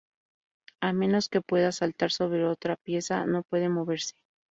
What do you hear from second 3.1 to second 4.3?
no puede moverse.